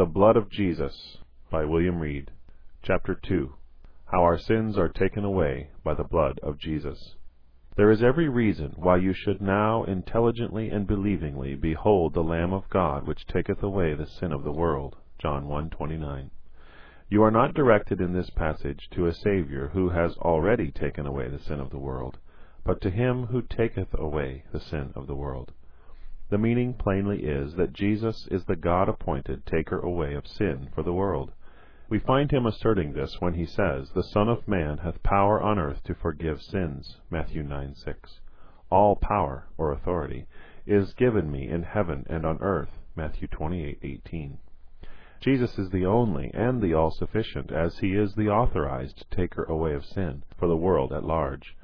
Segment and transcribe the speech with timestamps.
[0.00, 1.18] The Blood of Jesus
[1.50, 2.30] by William Reid
[2.82, 3.52] Chapter 2
[4.06, 7.16] How Our Sins Are Taken Away by the Blood of Jesus
[7.76, 12.70] There is every reason why you should now intelligently and believingly behold the Lamb of
[12.70, 14.96] God which taketh away the sin of the world.
[15.18, 16.30] John 1:29.
[17.10, 21.28] You are not directed in this passage to a Saviour who has already taken away
[21.28, 22.16] the sin of the world,
[22.64, 25.52] but to him who taketh away the sin of the world.
[26.30, 30.84] The meaning plainly is that Jesus is the God appointed taker away of sin for
[30.84, 31.32] the world.
[31.88, 35.58] We find him asserting this when he says, The Son of Man hath power on
[35.58, 37.00] earth to forgive sins.
[37.10, 38.20] Matthew 9:6.
[38.70, 40.26] All power, or authority,
[40.66, 42.78] is given me in heaven and on earth.
[42.94, 44.38] Matthew 28:18.
[45.18, 49.74] Jesus is the only and the all sufficient, as he is the authorized taker away
[49.74, 51.56] of sin for the world at large.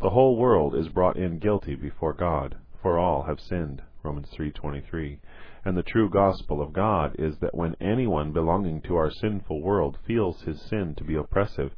[0.00, 3.82] The whole world is brought in guilty before God, for all have sinned.
[4.04, 5.18] Romans 3:23.
[5.64, 9.98] And the true gospel of God is that when anyone belonging to our sinful world
[10.06, 11.74] feels his sin to be oppressive,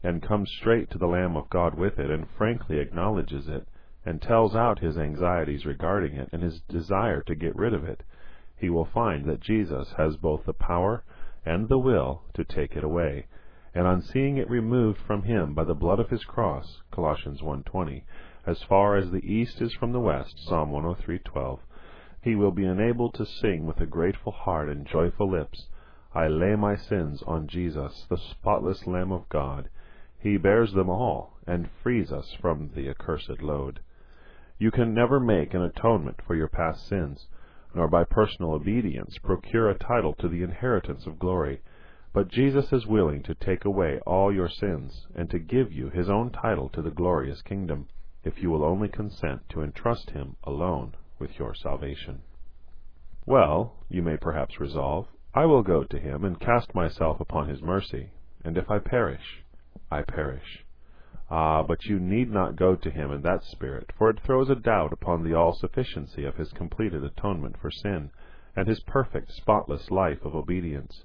[0.00, 3.66] and comes straight to the Lamb of God with it, and frankly acknowledges it,
[4.06, 8.04] and tells out his anxieties regarding it, and his desire to get rid of it,
[8.56, 11.02] he will find that Jesus has both the power
[11.44, 13.26] and the will to take it away,
[13.74, 18.04] and on seeing it removed from him by the blood of his cross (Colossians 1:20),
[18.46, 21.60] as far as the east is from the west (Psalm 103:12),
[22.20, 25.66] he will be enabled to sing with a grateful heart and joyful lips,
[26.14, 29.70] I lay my sins on Jesus, the spotless Lamb of God.
[30.18, 33.80] He bears them all, and frees us from the accursed load.
[34.58, 37.26] You can never make an atonement for your past sins,
[37.74, 41.62] nor by personal obedience procure a title to the inheritance of glory.
[42.12, 46.10] But Jesus is willing to take away all your sins, and to give you his
[46.10, 47.88] own title to the glorious kingdom,
[48.24, 52.22] if you will only consent to entrust him alone with your salvation.
[53.26, 57.62] Well, you may perhaps resolve, I will go to him and cast myself upon his
[57.62, 58.10] mercy,
[58.44, 59.44] and if I perish,
[59.90, 60.64] I perish.
[61.30, 64.54] Ah, but you need not go to him in that spirit, for it throws a
[64.54, 68.10] doubt upon the all sufficiency of his completed atonement for sin,
[68.54, 71.04] and his perfect, spotless life of obedience.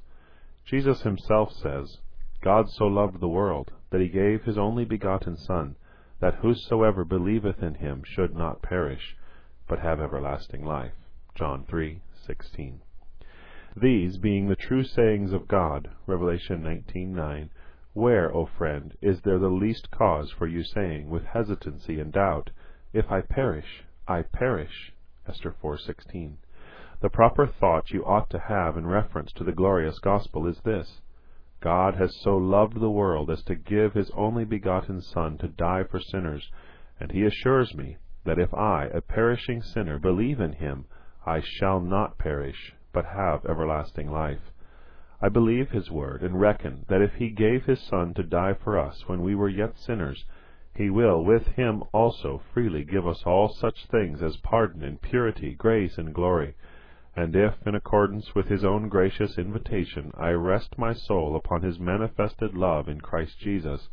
[0.66, 1.97] Jesus himself says,
[2.41, 5.75] God so loved the world, that he gave his only begotten Son,
[6.19, 9.16] that whosoever believeth in him should not perish,
[9.68, 10.91] but have everlasting life.
[11.34, 12.80] John 3:16.
[13.78, 17.50] These being the true sayings of God, Revelation 19:9,
[17.94, 22.50] where, O friend, is there the least cause for you saying, with hesitancy and doubt,
[22.91, 24.91] If I perish, I perish?
[25.25, 26.36] Esther 4:16.
[27.00, 31.00] The proper thought you ought to have in reference to the glorious gospel is this:
[31.62, 35.84] God has so loved the world as to give his only begotten Son to die
[35.84, 36.50] for sinners,
[37.00, 40.86] and he assures me that if I, a perishing sinner, believe in him,
[41.25, 44.53] I shall not perish, but have everlasting life.
[45.22, 48.80] I believe his word, and reckon that if he gave his Son to die for
[48.80, 50.25] us when we were yet sinners,
[50.74, 55.56] he will with him also freely give us all such things as pardon and purity,
[55.56, 56.56] grace and glory.
[57.19, 61.78] And if, in accordance with his own gracious invitation, I rest my soul upon his
[61.78, 63.90] manifested love in Christ Jesus,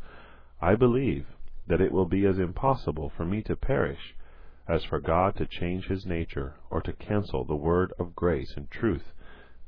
[0.61, 1.27] I believe
[1.67, 4.15] that it will be as impossible for me to perish
[4.69, 8.71] as for God to change his nature, or to cancel the word of grace and
[8.71, 9.13] truth,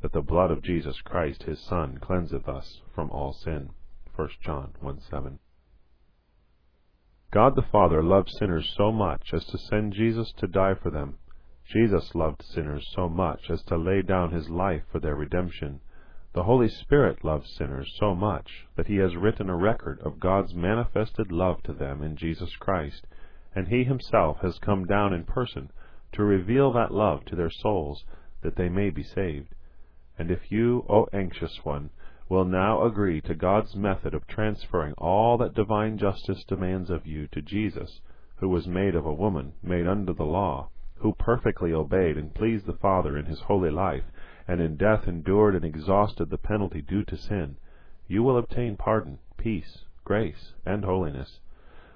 [0.03, 3.71] that the blood of Jesus Christ his Son cleanseth us from all sin.
[4.15, 5.41] 1 John 1 7.
[7.33, 11.19] God the Father loved sinners so much as to send Jesus to die for them.
[11.71, 15.81] Jesus loved sinners so much as to lay down his life for their redemption.
[16.33, 20.55] The Holy Spirit loves sinners so much that he has written a record of God's
[20.55, 23.07] manifested love to them in Jesus Christ,
[23.55, 25.71] and he himself has come down in person
[26.13, 28.03] to reveal that love to their souls,
[28.41, 29.55] that they may be saved.
[30.19, 31.91] And if you, O anxious one,
[32.31, 37.27] will now agree to God's method of transferring all that divine justice demands of you
[37.27, 38.01] to Jesus,
[38.37, 40.71] who was made of a woman, made under the law,
[41.01, 44.05] who perfectly obeyed and pleased the Father in his holy life,
[44.47, 47.57] and in death endured and exhausted the penalty due to sin,
[48.07, 51.41] you will obtain pardon, peace, grace, and holiness.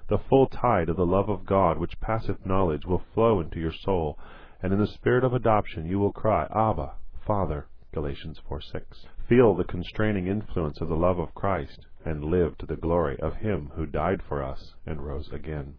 [0.07, 3.71] The full tide of the love of God which passeth knowledge will flow into your
[3.71, 4.19] soul,
[4.61, 6.93] and in the spirit of adoption you will cry, Abba,
[7.25, 7.67] Father.
[7.93, 9.05] Galatians 4:6.
[9.27, 13.35] Feel the constraining influence of the love of Christ, and live to the glory of
[13.35, 15.75] Him who died for us and rose again.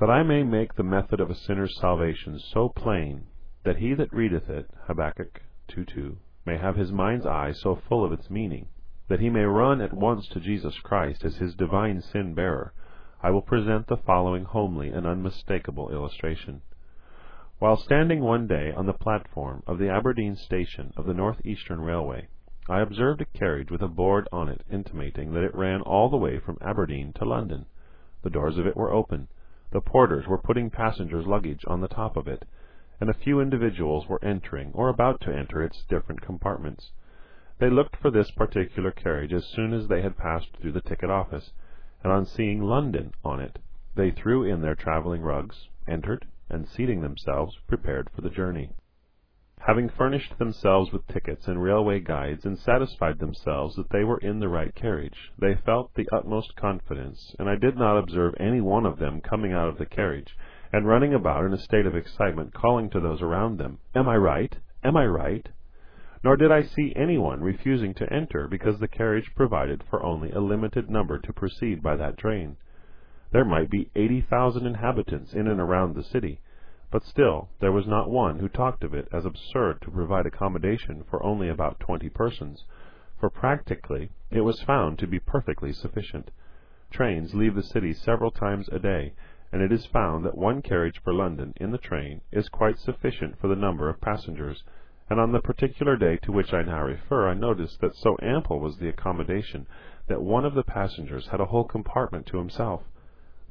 [0.00, 3.26] That I may make the method of a sinner's salvation so plain
[3.64, 6.16] that he that readeth it Habakkuk 2:2
[6.46, 8.68] may have his mind's eye so full of its meaning,
[9.08, 12.72] that he may run at once to Jesus Christ as his divine sin bearer,
[13.22, 16.62] I will present the following homely and unmistakable illustration.
[17.58, 21.82] While standing one day on the platform of the Aberdeen station of the North Eastern
[21.82, 22.28] Railway,
[22.70, 26.16] I observed a carriage with a board on it intimating that it ran all the
[26.16, 27.66] way from Aberdeen to London.
[28.22, 29.28] The doors of it were open,
[29.72, 32.44] the porters were putting passengers' luggage on the top of it,
[33.00, 36.90] and a few individuals were entering or about to enter its different compartments.
[37.58, 41.08] They looked for this particular carriage as soon as they had passed through the ticket
[41.08, 41.52] office,
[42.02, 43.60] and on seeing London on it,
[43.94, 48.70] they threw in their travelling rugs, entered, and seating themselves, prepared for the journey.
[49.66, 54.40] Having furnished themselves with tickets and railway guides, and satisfied themselves that they were in
[54.40, 58.86] the right carriage, they felt the utmost confidence, and I did not observe any one
[58.86, 60.34] of them coming out of the carriage,
[60.72, 64.16] and running about in a state of excitement, calling to those around them, Am I
[64.16, 64.56] right?
[64.82, 65.46] Am I right?
[66.24, 70.30] Nor did I see any one refusing to enter because the carriage provided for only
[70.32, 72.56] a limited number to proceed by that train.
[73.30, 76.40] There might be eighty thousand inhabitants in and around the city,
[76.90, 81.04] but still there was not one who talked of it as absurd to provide accommodation
[81.08, 82.64] for only about twenty persons,
[83.16, 86.32] for practically it was found to be perfectly sufficient.
[86.90, 89.12] Trains leave the city several times a day,
[89.52, 93.38] and it is found that one carriage for London in the train is quite sufficient
[93.38, 94.64] for the number of passengers,
[95.08, 98.58] and on the particular day to which I now refer I noticed that so ample
[98.58, 99.68] was the accommodation
[100.08, 102.82] that one of the passengers had a whole compartment to himself.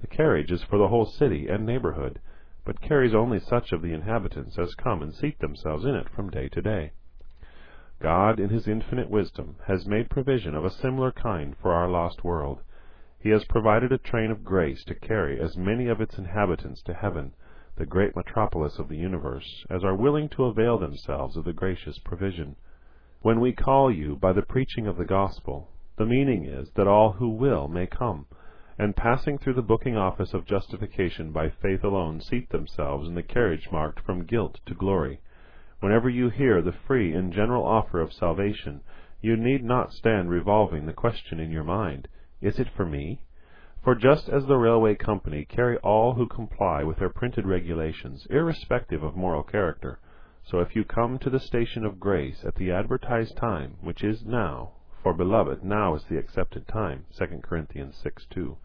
[0.02, 2.20] The carriage is for the whole city and neighbourhood,
[2.66, 6.30] but carries only such of the inhabitants as come and seat themselves in it from
[6.30, 6.92] day to day.
[8.02, 12.24] God, in His infinite wisdom, has made provision of a similar kind for our lost
[12.24, 12.62] world.
[13.20, 16.94] He has provided a train of grace to carry as many of its inhabitants to
[16.94, 17.34] heaven,
[17.76, 22.00] the great metropolis of the universe, as are willing to avail themselves of the gracious
[22.00, 22.56] provision.
[23.22, 27.14] When we call you by the preaching of the gospel, the meaning is that all
[27.14, 28.26] who will may come
[28.80, 33.22] and passing through the booking office of justification by faith alone seat themselves in the
[33.22, 35.20] carriage marked from guilt to glory.
[35.82, 38.80] Whenever you hear the free and general offer of salvation,
[39.20, 42.08] you need not stand revolving the question in your mind,
[42.40, 43.22] Is it for me?
[43.84, 49.04] For just as the railway company carry all who comply with their printed regulations, irrespective
[49.04, 50.00] of moral character,
[50.46, 54.24] so if you come to the station of grace at the advertised time, which is
[54.26, 54.72] now,
[55.04, 58.58] for, beloved, now is the accepted time, 2 Corinthians 6 2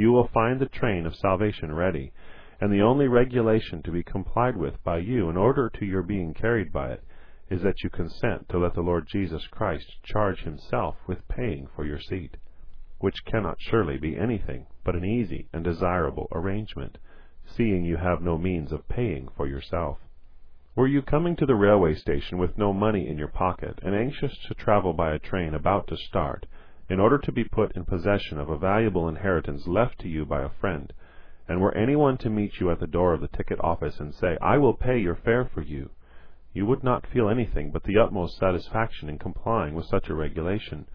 [0.00, 2.10] you will find the train of salvation ready,
[2.58, 6.32] and the only regulation to be complied with by you in order to your being
[6.32, 7.04] carried by it
[7.50, 11.84] is that you consent to let the Lord Jesus Christ charge himself with paying for
[11.84, 12.38] your seat,
[12.98, 16.96] which cannot surely be anything but an easy and desirable arrangement,
[17.44, 19.98] seeing you have no means of paying for yourself.
[20.74, 24.34] Were you coming to the railway station with no money in your pocket, and anxious
[24.48, 26.46] to travel by a train about to start,
[26.90, 30.42] in order to be put in possession of a valuable inheritance left to you by
[30.42, 30.92] a friend,
[31.48, 34.36] and were anyone to meet you at the door of the ticket office and say,
[34.42, 35.90] I will pay your fare for you,
[36.52, 40.86] you would not feel anything but the utmost satisfaction in complying with such a regulation.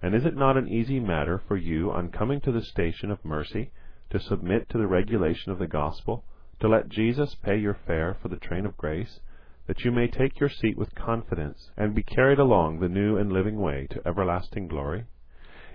[0.00, 3.24] And is it not an easy matter for you, on coming to the station of
[3.24, 3.72] mercy,
[4.10, 6.24] to submit to the regulation of the gospel,
[6.60, 9.18] to let Jesus pay your fare for the train of grace,
[9.66, 13.32] that you may take your seat with confidence, and be carried along the new and
[13.32, 15.06] living way to everlasting glory?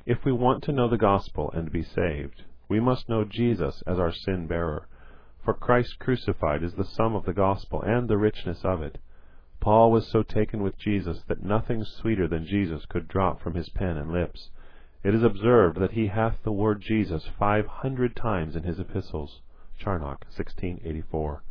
[0.05, 3.97] If we want to know the gospel and be saved, we must know Jesus as
[3.97, 4.87] our sin bearer,
[5.43, 8.99] for Christ crucified is the sum of the gospel and the richness of it.
[9.59, 13.69] Paul was so taken with Jesus that nothing sweeter than Jesus could drop from his
[13.69, 14.51] pen and lips.
[15.03, 19.41] It is observed that he hath the word Jesus five hundred times in his epistles.
[19.75, 21.41] Charnock, 1684.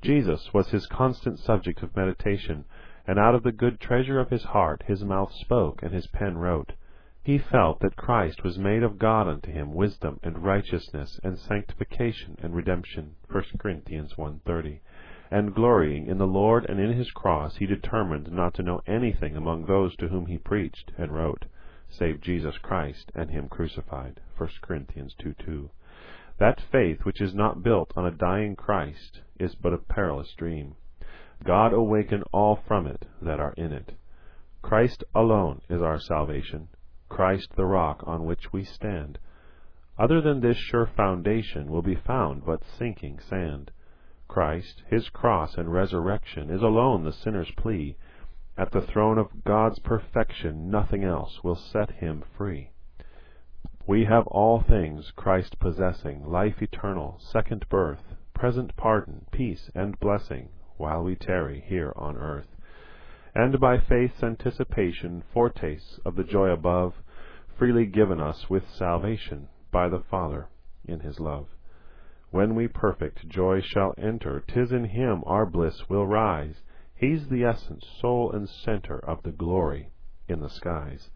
[0.00, 2.64] Jesus was his constant subject of meditation,
[3.06, 6.38] and out of the good treasure of his heart his mouth spoke and his pen
[6.38, 6.72] wrote.
[7.22, 12.38] He felt that Christ was made of God unto him wisdom and righteousness and sanctification
[12.42, 14.80] and redemption (1 Corinthians 1.30),
[15.30, 19.36] and glorying in the Lord and in his cross, he determined not to know anything
[19.36, 21.44] among those to whom he preached and wrote,
[21.90, 25.68] save Jesus Christ and him crucified (1 Corinthians 2.2).
[26.38, 30.74] That faith which is not built on a dying Christ is but a perilous dream.
[31.44, 33.92] God awaken all from it that are in it.
[34.62, 36.68] Christ alone is our salvation.
[37.10, 39.18] Christ the rock on which we stand.
[39.98, 43.72] Other than this sure foundation will be found but sinking sand.
[44.28, 47.96] Christ, His cross and resurrection, is alone the sinner's plea.
[48.56, 52.70] At the throne of God's perfection nothing else will set him free.
[53.86, 60.50] We have all things, Christ possessing, life eternal, second birth, present pardon, peace, and blessing,
[60.76, 62.56] while we tarry here on earth
[63.34, 66.94] and by faith's anticipation foretastes of the joy above,
[67.56, 70.48] freely given us with salvation by the Father
[70.84, 71.46] in his love.
[72.30, 76.62] When we perfect joy shall enter, 'Tis in Him our bliss will rise.
[76.94, 79.90] He's the essence, soul, and centre Of the glory
[80.28, 81.10] in the skies.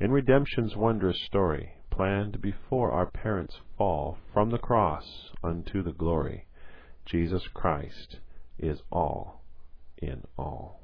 [0.00, 6.46] In redemption's wondrous story, Planned before our parents' fall From the cross unto the glory,
[7.04, 8.18] Jesus Christ
[8.58, 9.42] is all
[9.98, 10.79] in all.